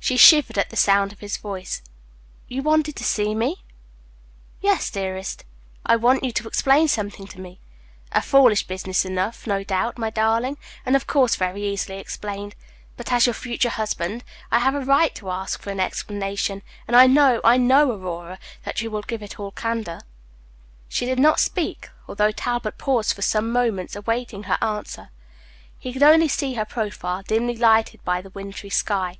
[0.00, 1.82] She shivered at the sound of his voice.
[2.48, 3.62] "You wanted to see me?"
[4.62, 5.44] "Yes, dearest.
[5.84, 7.60] I want you to explain something to me.
[8.12, 12.54] A foolish business enough, no doubt, my darling, and, of course, very easily explained;
[12.96, 16.96] but, as your future husband, I have a right to ask for an explanation; and
[16.96, 20.00] I know, I know, Aurora, that you will give it in all candor."
[20.88, 25.10] She did not speak, although Talbot paused for some moments, awaiting her answer.
[25.78, 29.18] He could only see her profile, dimly lighted by the wintry sky.